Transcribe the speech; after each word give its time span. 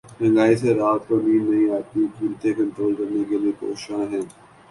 مہنگائی 0.19 0.55
سے 0.61 0.69
رات 0.75 1.01
کو 1.07 1.15
نیند 1.17 1.49
نہیں 1.49 1.69
آتی 1.75 2.05
قیمتیں 2.15 2.53
کنٹرول 2.53 2.93
کرنے 2.95 3.23
کے 3.29 3.37
لیے 3.37 3.51
کوشاں 3.59 4.03
ہیں 4.11 4.21